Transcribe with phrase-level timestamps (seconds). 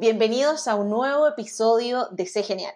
[0.00, 2.74] Bienvenidos a un nuevo episodio de Sé Genial.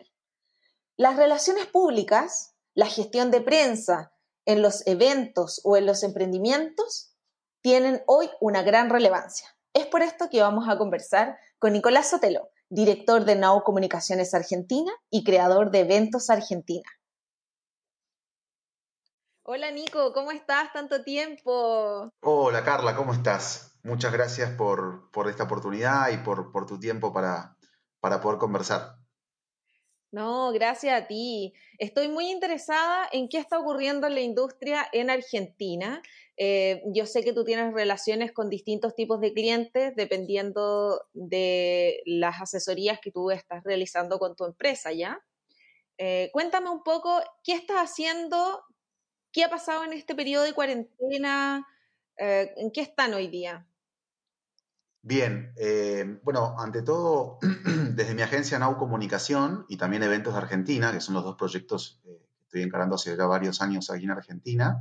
[0.98, 4.12] Las relaciones públicas, la gestión de prensa
[4.44, 7.16] en los eventos o en los emprendimientos
[7.62, 9.48] tienen hoy una gran relevancia.
[9.72, 14.92] Es por esto que vamos a conversar con Nicolás Sotelo, director de Now Comunicaciones Argentina
[15.08, 16.90] y creador de Eventos Argentina.
[19.44, 20.74] Hola Nico, ¿cómo estás?
[20.74, 22.12] Tanto tiempo.
[22.20, 23.73] Hola Carla, ¿cómo estás?
[23.84, 27.58] Muchas gracias por, esta oportunidad y por, tu tiempo para,
[28.00, 28.96] para poder conversar.
[30.10, 31.52] No, gracias a ti.
[31.78, 36.00] Estoy muy interesada en qué está ocurriendo en la industria en Argentina.
[36.38, 42.40] Eh, yo sé que tú tienes relaciones con distintos tipos de clientes dependiendo de las
[42.40, 45.22] asesorías que tú estás realizando con tu empresa, ¿ya?
[45.98, 48.62] Eh, cuéntame un poco qué estás haciendo,
[49.30, 51.66] qué ha pasado en este periodo de cuarentena,
[52.16, 53.66] eh, en qué están hoy día.
[55.06, 57.38] Bien, eh, bueno, ante todo,
[57.92, 62.00] desde mi agencia Nau Comunicación y también Eventos de Argentina, que son los dos proyectos
[62.06, 64.80] eh, que estoy encarando hace ya varios años aquí en Argentina,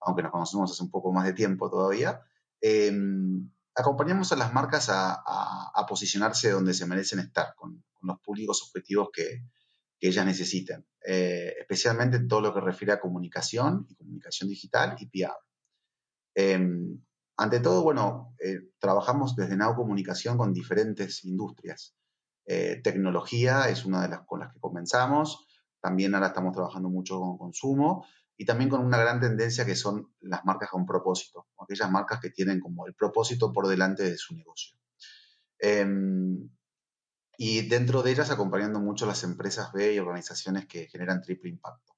[0.00, 2.20] aunque nos conocemos hace un poco más de tiempo todavía,
[2.60, 9.10] em, acompañamos a las marcas a, posicionarse donde se merecen estar, con, los públicos objetivos
[9.12, 9.44] que,
[10.02, 15.06] ellas necesiten, eh, especialmente en todo lo que refiere a comunicación y comunicación digital y
[15.06, 15.36] PR.
[17.40, 21.96] Ante todo, bueno, eh, trabajamos desde Now Comunicación con diferentes industrias.
[22.44, 25.46] Eh, tecnología es una de las con las que comenzamos.
[25.80, 28.06] También ahora estamos trabajando mucho con consumo
[28.36, 32.28] y también con una gran tendencia que son las marcas con propósito, aquellas marcas que
[32.28, 34.76] tienen como el propósito por delante de su negocio.
[35.58, 36.46] Em,
[37.38, 41.94] y dentro de ellas acompañando mucho las empresas B y organizaciones que generan triple impacto.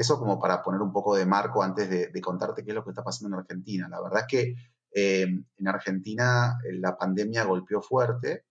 [0.00, 2.88] Eso como para poner un poco de marco antes de, contarte qué es lo que
[2.88, 3.86] está pasando en Argentina.
[3.86, 4.54] La verdad es que
[4.94, 8.46] eh, en Argentina eh, la pandemia golpeó fuerte,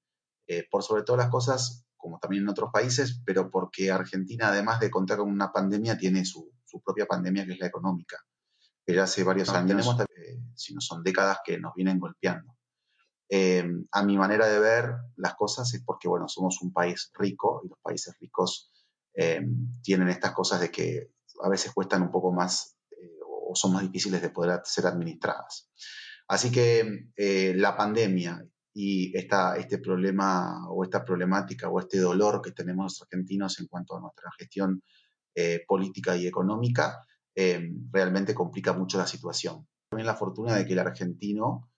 [0.46, 4.80] eh, por sobre todas las cosas, como también en otros países, pero porque Argentina, además
[4.80, 6.54] de contar con una pandemia, tiene su,
[6.86, 8.18] propia pandemia que es la económica,
[8.86, 10.08] que ya hace varios años, tenemos,
[10.54, 12.56] si no son décadas, que nos vienen golpeando.
[13.92, 17.70] a mi manera de ver las cosas es porque, bueno, somos un país rico y
[17.70, 18.72] los países ricos
[19.82, 23.84] tienen estas cosas de que a veces cuestan un poco más eh, o son más
[23.84, 25.70] difíciles de poder ser administradas.
[26.28, 32.42] Así que eh, la pandemia y esta, este problema o esta problemática o este dolor
[32.42, 34.84] que tenemos los argentinos en cuanto a nuestra gestión
[35.36, 37.06] eh, política y económica
[37.92, 39.66] realmente complica mucho la situación.
[39.90, 41.72] También la fortuna de que el argentino,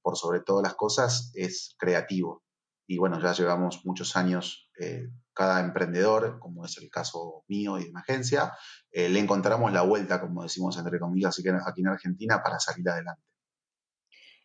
[0.00, 2.42] por sobre todas las cosas, es creativo.
[2.88, 4.68] Y bueno, ya llevamos muchos años
[5.34, 8.52] cada emprendedor, como es el caso mío y de mi agencia,
[8.90, 13.22] eh, le encontramos la vuelta, como decimos entre comillas, aquí en Argentina para salir adelante.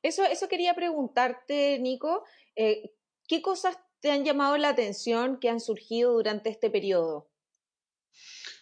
[0.02, 2.24] Eso, eso quería preguntarte, Nico,
[2.56, 2.94] eh,
[3.28, 7.30] ¿qué cosas te han llamado la atención que han surgido durante este periodo?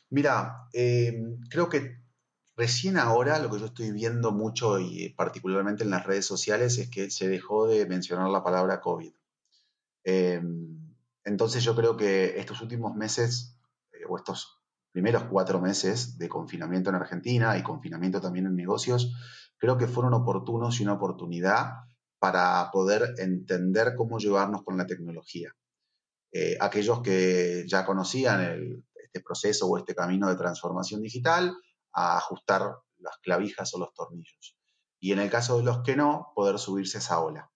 [0.10, 1.98] Mira, em, creo que
[2.56, 6.90] recién ahora lo que yo estoy viendo mucho y particularmente en las redes sociales es
[6.90, 9.14] que se dejó de mencionar la palabra COVID.
[10.04, 10.85] Em,
[11.26, 13.60] entonces yo creo que estos últimos meses,
[13.92, 19.14] eh, o estos primeros cuatro meses de confinamiento en Argentina y confinamiento también en negocios,
[19.58, 21.74] creo que fueron oportunos y una oportunidad
[22.20, 25.52] para poder entender cómo llevarnos con la tecnología.
[26.32, 31.56] Eh, aquellos que ya conocían este proceso o este camino de transformación digital,
[31.94, 34.58] a ajustar las clavijas o los tornillos.
[35.00, 37.52] Y en el caso de los que no, poder subirse a esa ola.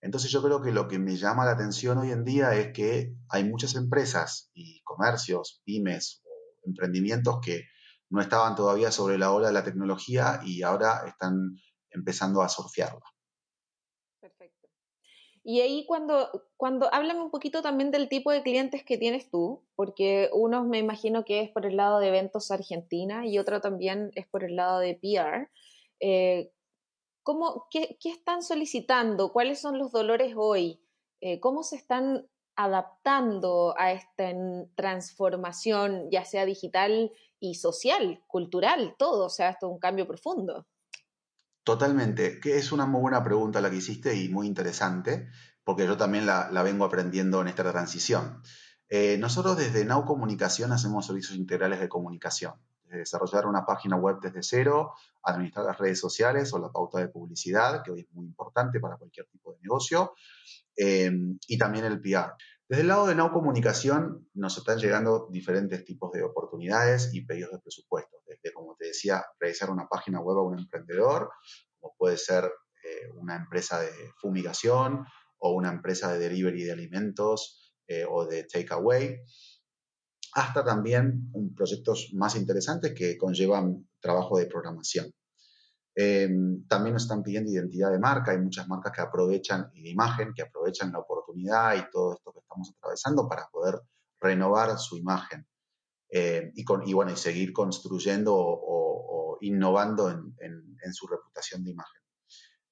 [0.00, 3.14] Entonces yo creo que lo que me llama la atención hoy en día es que
[3.28, 6.22] hay muchas empresas y comercios, pymes
[6.64, 7.64] emprendimientos que
[8.10, 11.56] no estaban todavía sobre la ola de la tecnología y ahora están
[11.90, 13.04] empezando a surfearla.
[14.20, 14.68] Perfecto.
[15.42, 19.66] Y ahí cuando, cuando háblame un poquito también del tipo de clientes que tienes tú,
[19.74, 24.10] porque uno me imagino que es por el lado de eventos Argentina y otro también
[24.14, 25.50] es por el lado de PR.
[26.00, 26.52] Eh,
[27.70, 29.32] qué, están solicitando?
[29.32, 30.80] ¿Cuáles son los dolores hoy?
[31.20, 32.26] Eh, ¿Cómo se están
[32.56, 34.32] adaptando a esta
[34.74, 39.26] transformación, ya sea digital y social, cultural, todo?
[39.26, 40.66] O sea, esto es un cambio profundo.
[41.68, 45.28] Totalmente, que es una muy buena pregunta la que hiciste y muy interesante,
[45.64, 48.42] porque yo también la, vengo aprendiendo en esta transición.
[48.88, 52.54] Eh, nosotros desde Now Comunicación hacemos servicios integrales de comunicación,
[52.96, 57.82] desarrollar una página web desde cero, administrar las redes sociales o la pauta de publicidad,
[57.82, 60.14] que hoy es muy importante para cualquier tipo de negocio,
[60.76, 61.10] eh,
[61.46, 62.34] y también el PR.
[62.68, 67.52] Desde el lado de Now Comunicación nos están llegando diferentes tipos de oportunidades y pedidos
[67.52, 71.30] de presupuestos, desde, como te decía, realizar una página web a un emprendedor,
[71.80, 75.06] como puede ser eh, una empresa de fumigación
[75.38, 79.18] o una empresa de delivery de alimentos eh, o de takeaway,
[80.38, 85.12] hasta también proyectos más interesantes que conllevan trabajo de programación.
[85.94, 88.30] Em, también nos están pidiendo identidad de marca.
[88.30, 92.38] Hay muchas marcas que aprovechan, y imagen, que aprovechan la oportunidad y todo esto que
[92.38, 93.80] estamos atravesando para poder
[94.20, 95.44] renovar su imagen
[96.08, 102.00] eh, y, bueno, y seguir construyendo o, innovando en, su reputación de imagen.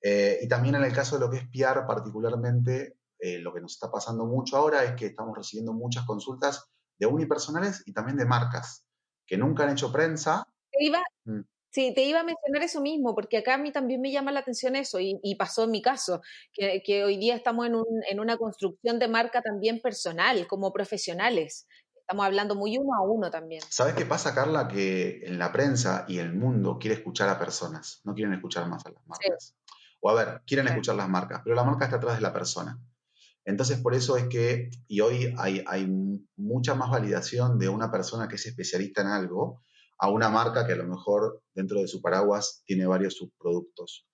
[0.00, 3.60] Eh, y también en el caso de lo que es PR particularmente, eh, lo que
[3.60, 8.16] nos está pasando mucho ahora es que estamos recibiendo muchas consultas de unipersonales y también
[8.16, 8.84] de marcas
[9.26, 10.46] que nunca han hecho prensa.
[10.78, 11.40] Iba, mm.
[11.76, 14.40] Sí, te iba a mencionar eso mismo, porque acá a mí también me llama la
[14.40, 16.22] atención eso, y, pasó en mi caso,
[16.54, 21.66] que, hoy día estamos en, una construcción de marca también personal, como profesionales.
[21.94, 23.60] Estamos hablando muy uno a uno también.
[23.68, 24.68] ¿Sabes qué pasa, Carla?
[24.68, 28.86] Que en la prensa y el mundo quiere escuchar a personas, no quieren escuchar más
[28.86, 29.54] a las marcas.
[30.00, 32.80] O a ver, quieren escuchar las marcas, pero la marca está atrás de la persona.
[33.46, 35.86] Entonces, por eso es que, y hoy hay,
[36.36, 39.62] mucha más validación de una persona que es especialista en algo,
[39.98, 44.04] a una marca que a lo mejor dentro de su paraguas tiene varios subproductos.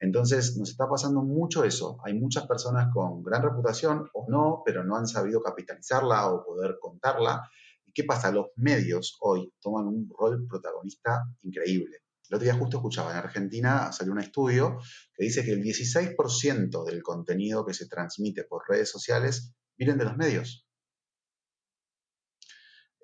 [0.00, 1.98] Entonces, nos está pasando mucho eso.
[2.04, 6.78] Hay muchas personas con gran reputación o no, pero no han sabido capitalizarla o poder
[6.80, 7.48] contarla.
[7.86, 8.32] ¿Y qué pasa?
[8.32, 11.98] Los medios hoy toman un rol protagonista increíble.
[12.32, 14.78] El otro día justo escuchaba, en Argentina salió un estudio
[15.14, 20.06] que dice que el 16% del contenido que se transmite por redes sociales vienen de
[20.06, 20.66] los medios.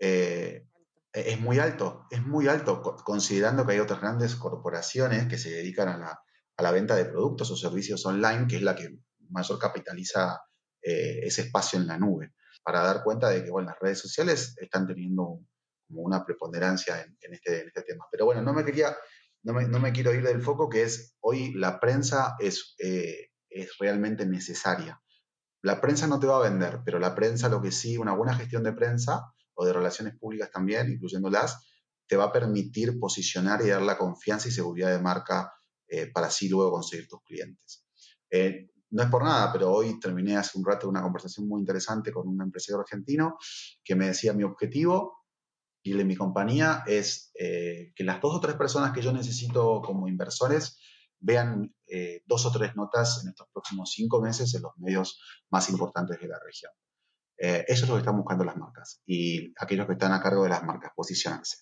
[0.01, 0.67] Eh,
[1.13, 5.91] es muy alto, es muy alto, considerando que hay otras grandes corporaciones que se dedican
[5.91, 6.19] a
[6.57, 8.99] la, venta de productos o servicios online, que es la que
[9.29, 10.41] mayor capitaliza
[10.81, 12.33] eh, ese espacio en la nube,
[12.65, 15.43] para dar cuenta de que bueno, las redes sociales están teniendo
[15.89, 18.07] como una preponderancia en, este, este, tema.
[18.11, 18.97] Pero bueno, no me quería,
[19.53, 24.27] no me, quiero ir del foco, que es hoy la prensa es, eh, es realmente
[24.27, 25.01] necesaria.
[25.63, 28.35] La prensa no te va a vender, pero la prensa lo que sí, una buena
[28.35, 31.67] gestión de prensa o de relaciones públicas también, incluyéndolas,
[32.07, 35.53] te va a permitir posicionar y dar la confianza y seguridad de marca
[35.89, 37.85] eh, para así luego conseguir tus clientes.
[38.31, 42.13] Eh, no es por nada, pero hoy terminé hace un rato una conversación muy interesante
[42.13, 43.37] con un empresario argentino
[43.85, 45.18] que me decía mi objetivo
[45.89, 49.81] y de mi compañía es eh, que las dos o tres personas que yo necesito
[49.83, 50.79] como inversores
[51.21, 51.75] vean
[52.27, 55.21] dos o tres notas en estos próximos cinco meses en los medios
[55.51, 56.71] más importantes de la región.
[57.41, 60.43] Eh, eso es lo que están buscando las marcas y aquellos que están a cargo
[60.43, 61.59] de las marcas, posicionarse.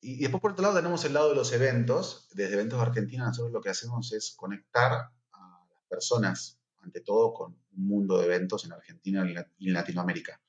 [0.00, 2.28] Y, después, por otro lado, tenemos el lado de los eventos.
[2.32, 7.32] Desde Eventos de Argentina, nosotros lo que hacemos es conectar a las personas, ante todo,
[7.32, 9.26] con un mundo de eventos en Argentina
[9.58, 10.40] y en Latinoamérica.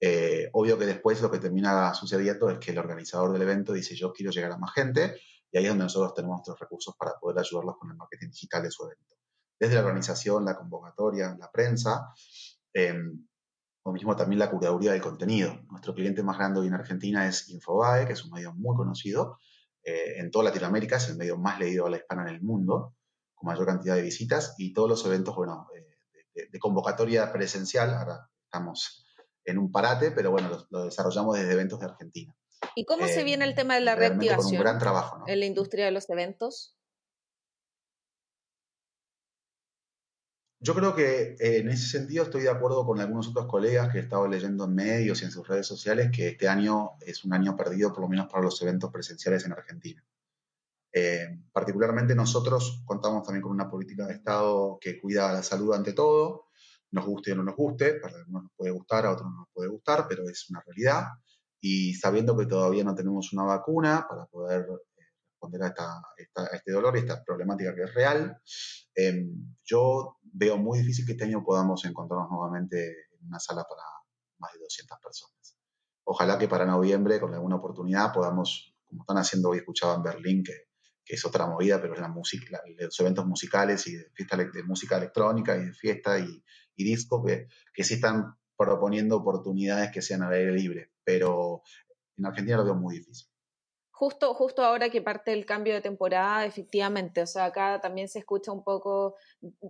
[0.00, 3.94] Eh, obvio que después lo que termina sucediendo es que el organizador del evento dice
[3.94, 5.20] yo quiero llegar a más gente
[5.52, 8.62] y ahí es donde nosotros tenemos nuestros recursos para poder ayudarlos con el marketing digital
[8.62, 9.16] de su evento.
[9.58, 12.14] Desde la organización, la convocatoria, la prensa,
[12.72, 13.26] em,
[13.82, 15.60] o mismo también la curaduría del contenido.
[15.70, 19.38] Nuestro cliente más grande hoy en Argentina es Infobae, que es un medio muy conocido.
[19.82, 22.94] Eh, en toda Latinoamérica es el medio más leído a la hispana en el mundo,
[23.34, 28.28] con mayor cantidad de visitas y todos los eventos, bueno, eh, de, convocatoria presencial, ahora
[28.44, 29.06] estamos
[29.50, 32.34] en un parate, pero bueno, lo, desarrollamos desde eventos de Argentina.
[32.74, 35.46] ¿Y cómo se viene el eh, tema de la reactivación un gran trabajo, en la
[35.46, 36.76] industria de los eventos?
[40.62, 43.98] Yo creo que eh, en ese sentido estoy de acuerdo con algunos otros colegas que
[43.98, 47.32] he estado leyendo en medios y en sus redes sociales que este año es un
[47.32, 50.04] año perdido por lo menos para los eventos presenciales en Argentina.
[50.92, 55.94] Eh, particularmente nosotros contamos también con una política de Estado que cuida la salud ante
[55.94, 56.49] todo,
[56.92, 59.48] nos guste o no nos guste, para algunos nos puede gustar, a otros no nos
[59.52, 61.04] puede gustar, pero es una realidad.
[61.60, 66.56] Y sabiendo que todavía no tenemos una vacuna para poder eh, responder a, esta, a,
[66.56, 68.40] este dolor y esta problemática que es real,
[69.64, 73.82] yo veo muy difícil que este año podamos encontrarnos nuevamente en una sala para
[74.38, 75.56] más de 200 personas.
[76.04, 80.42] Ojalá que para noviembre, con alguna oportunidad, podamos, como están haciendo hoy, escuchaba en Berlín,
[80.42, 80.70] que,
[81.04, 84.62] que es otra movida, pero es la música, los eventos musicales y de fiesta de
[84.64, 86.42] música electrónica y de fiesta y,
[86.80, 91.62] y Disco, que, que sí están proponiendo oportunidades que sean al aire libre, pero
[92.18, 93.26] en Argentina lo veo muy difícil.
[93.90, 98.18] Justo, justo ahora que parte el cambio de temporada, efectivamente, o sea, acá también se
[98.18, 99.16] escucha un poco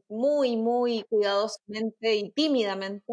[0.09, 3.13] muy, muy cuidadosamente y tímidamente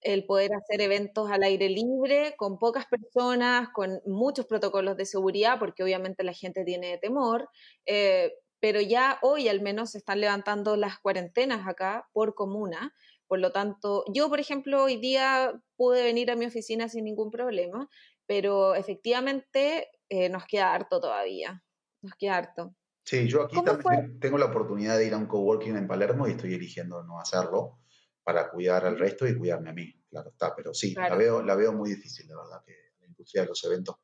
[0.00, 5.58] el poder hacer eventos al aire libre, con pocas personas, con muchos protocolos de seguridad,
[5.58, 7.48] porque obviamente la gente tiene temor,
[7.86, 12.92] eh, pero ya hoy al menos se están levantando las cuarentenas acá por comuna.
[13.28, 17.30] Por lo tanto, yo, por ejemplo, hoy día pude venir a mi oficina sin ningún
[17.30, 17.88] problema,
[18.26, 21.62] pero efectivamente eh, nos queda harto todavía.
[22.02, 22.74] Nos queda harto.
[23.04, 26.32] Sí, yo aquí también tengo la oportunidad de ir a un coworking en Palermo y
[26.32, 27.78] estoy eligiendo no hacerlo
[28.22, 31.54] para cuidar al resto y cuidarme a mí, claro está, pero sí, la, veo, la
[31.54, 33.96] veo muy difícil, de verdad, que la industria de los eventos,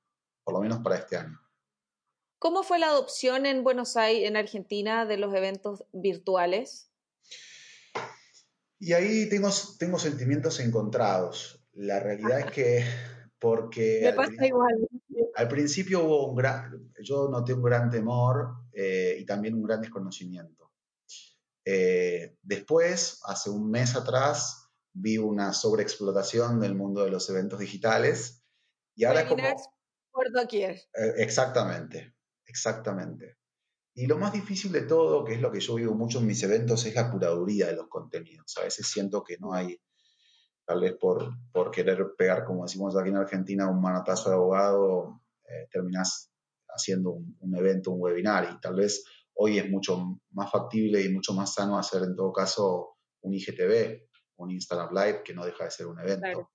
[0.42, 1.38] por lo menos para este año.
[2.38, 6.90] ¿Cómo fue la adopción en Buenos Aires, en Argentina, de los eventos virtuales?
[8.84, 9.48] Y ahí tengo,
[9.78, 11.64] tengo sentimientos encontrados.
[11.72, 12.84] La realidad es que
[13.38, 14.00] porque...
[14.02, 14.74] Me pasa igual.
[15.36, 19.80] Al principio hubo un gran, yo noté un gran temor eh, y también un gran
[19.80, 20.70] desconocimiento.
[21.64, 28.44] Eh, después, hace un mes atrás, vi una sobreexplotación del mundo de los eventos digitales
[28.94, 29.44] y ahora como...
[30.12, 30.74] Por doquier.
[30.94, 32.14] Eh, exactamente,
[32.44, 33.38] exactamente.
[33.96, 36.42] Y lo más difícil de todo, que es lo que yo vivo mucho en mis
[36.42, 38.56] eventos, es la curaduría de los contenidos.
[38.58, 39.80] A veces siento que no hay
[40.66, 45.20] tal vez por, por querer pegar, como decimos aquí en Argentina, un manotazo de abogado,
[45.44, 46.30] eh, terminás
[46.68, 51.32] haciendo un, evento, un webinar, y tal vez hoy es mucho más factible y mucho
[51.32, 55.70] más sano hacer en todo caso un IGTV, un Instagram Live, que no deja de
[55.70, 56.50] ser un evento.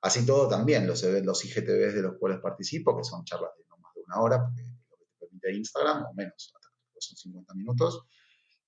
[0.00, 3.76] Así todo también, los, los IGTVs de los cuales participo, que son charlas de no
[3.78, 6.54] más de una hora, porque lo que te permite Instagram, o menos,
[7.00, 8.04] son 50 minutos.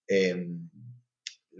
[0.07, 0.47] Eh,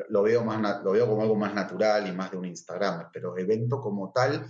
[0.09, 3.37] lo veo, más, lo veo como algo más natural y más de un Instagram, pero
[3.37, 4.47] evento como tal,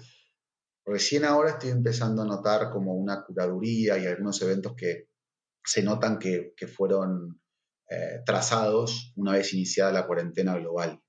[0.84, 5.08] recién ahora estoy empezando a notar como una curaduría y algunos eventos que
[5.64, 7.40] se notan que, fueron
[7.88, 11.02] eh, trazados una vez iniciada la cuarentena global.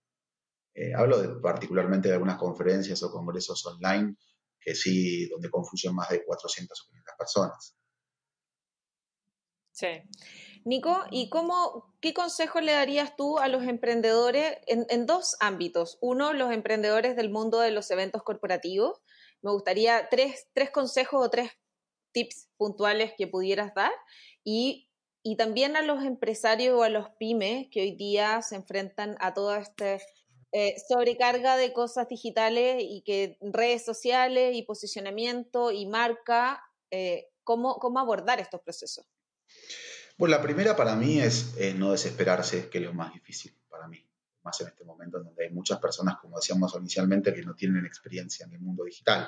[0.74, 4.16] Eh, hablo particularmente de algunas conferencias o congresos online
[4.60, 7.76] que sí, donde confluyen más de 400 o 500 personas.
[9.72, 9.88] Sí.
[10.64, 15.98] Nico, ¿y cómo, qué consejo le darías tú a los emprendedores en, dos ámbitos?
[16.02, 19.02] Uno, los emprendedores del mundo de los eventos corporativos.
[19.42, 21.52] Me gustaría tres, tres consejos o tres
[22.12, 23.92] tips puntuales que pudieras dar.
[24.44, 24.88] Y,
[25.24, 29.34] y también a los empresarios o a los pymes que hoy día se enfrentan a
[29.34, 29.98] toda esta
[30.52, 37.76] eh, sobrecarga de cosas digitales y que redes sociales y posicionamiento y marca, eh, ¿cómo,
[37.80, 39.08] ¿cómo abordar estos procesos?
[40.22, 43.98] Pues la primera para mí es, no desesperarse, que es lo más difícil para mí,
[44.44, 47.88] más en este momento en donde hay muchas personas, como decíamos inicialmente, que no tienen
[47.88, 49.28] experiencia en el mundo digital.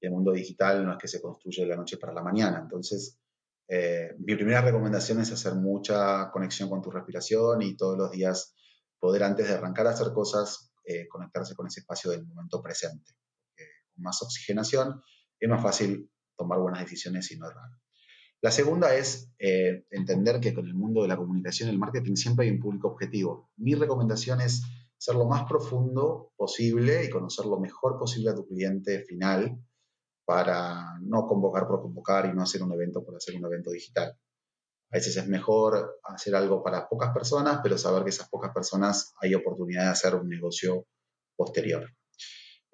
[0.00, 2.58] Y el mundo digital no es que se construye de la noche para la mañana.
[2.58, 3.20] Entonces,
[3.68, 8.54] eh, mi primera recomendación es hacer mucha conexión con tu respiración y todos los días
[8.98, 13.12] poder, antes de arrancar a hacer cosas, eh, conectarse con ese espacio del momento presente.
[13.92, 15.02] con más oxigenación
[15.38, 17.68] es más fácil tomar buenas decisiones y no errar.
[18.44, 22.14] La segunda es eh, entender que con el mundo de la comunicación y el marketing
[22.14, 23.48] siempre hay un público objetivo.
[23.56, 24.60] Mi recomendación es
[24.98, 29.56] ser lo más profundo posible y conocer lo mejor posible a tu cliente final
[30.26, 34.10] para no convocar por convocar y no hacer un evento por hacer un evento digital.
[34.10, 39.14] A veces es mejor hacer algo para pocas personas, pero saber que esas pocas personas
[39.22, 40.86] hay oportunidad de hacer un negocio
[41.34, 41.88] posterior.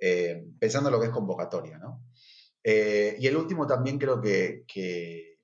[0.00, 2.04] Eh, pensando en lo que es convocatoria, ¿no?
[2.64, 4.64] Eh, y el último también creo que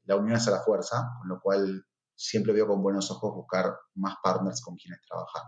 [0.06, 1.84] la unión a la fuerza, con lo cual
[2.14, 5.42] siempre veo con buenos ojos buscar más partners con quienes trabajar.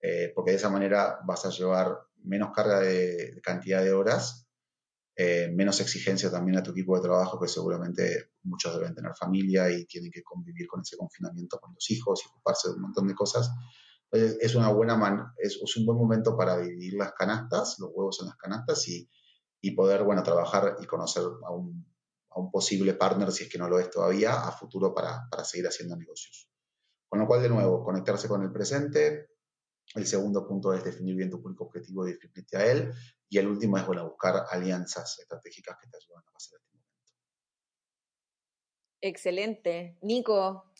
[0.00, 4.48] Eh, porque de esa manera vas a llevar menos carga de, cantidad de horas,
[5.14, 9.70] eh, menos exigencia también a tu equipo de trabajo, que seguramente muchos deben tener familia
[9.70, 13.06] y tienen que convivir con ese confinamiento con los hijos y ocuparse de un montón
[13.06, 13.50] de cosas.
[14.10, 18.26] Es, una buena man, es, un buen momento para dividir las canastas, los huevos en
[18.26, 19.08] las canastas y,
[19.60, 21.91] y poder, bueno, trabajar y conocer a un
[22.34, 25.66] a un posible partner, si es que no lo es todavía, a futuro para, seguir
[25.66, 26.48] haciendo negocios.
[27.08, 29.30] Con lo cual, de nuevo, conectarse con el presente.
[29.94, 32.92] El segundo punto es definir bien tu público objetivo y definirte a él.
[33.28, 37.12] Y el último es bueno, buscar alianzas estratégicas que te ayuden a pasar este momento.
[39.00, 39.98] Excelente.
[40.02, 40.71] Nico,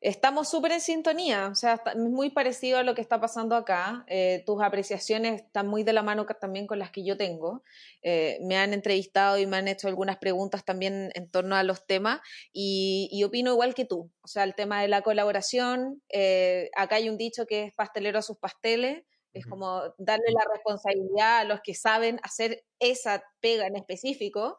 [0.00, 4.04] Estamos súper en sintonía, o sea, es muy parecido a lo que está pasando acá.
[4.06, 7.64] Eh, tus apreciaciones están muy de la mano también con las que yo tengo.
[8.02, 11.84] Eh, me han entrevistado y me han hecho algunas preguntas también en torno a los
[11.84, 12.20] temas
[12.52, 14.08] y, opino igual que tú.
[14.22, 18.20] O sea, el tema de la colaboración, eh, acá hay un dicho que es pastelero
[18.20, 19.02] a sus pasteles.
[19.32, 24.56] Es como darle la responsabilidad a los que saben hacer esa pega en específico.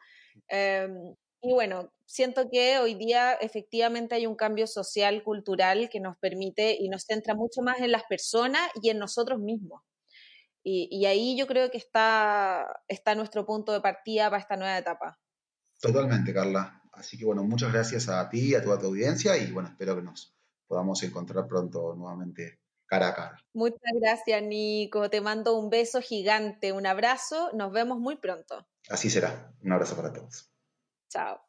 [0.49, 6.17] Em, y bueno, siento que hoy día efectivamente hay un cambio social, cultural que nos
[6.17, 9.83] permite y nos centra mucho más en las personas y en nosotros mismos.
[10.61, 15.19] Y, ahí yo creo que está, está nuestro punto de partida para esta nueva etapa.
[15.81, 16.83] Totalmente, Carla.
[16.91, 19.95] Así que bueno, muchas gracias a ti y a toda tu audiencia y bueno, espero
[19.95, 20.35] que nos
[20.67, 23.43] podamos encontrar pronto nuevamente cara a cara.
[23.53, 25.09] Muchas gracias, Nico.
[25.09, 27.51] Te mando un beso gigante, un abrazo.
[27.53, 28.67] Nos vemos muy pronto.
[28.89, 29.53] Así será.
[29.63, 30.51] Un abrazo para todos.
[31.09, 31.48] Chao.